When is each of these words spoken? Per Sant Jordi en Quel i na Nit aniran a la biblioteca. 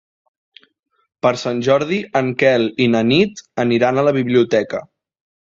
Per 1.25 1.31
Sant 1.41 1.59
Jordi 1.67 1.99
en 2.21 2.31
Quel 2.41 2.65
i 2.87 2.89
na 2.95 3.03
Nit 3.11 3.45
aniran 3.67 4.01
a 4.05 4.09
la 4.09 4.17
biblioteca. 4.19 4.83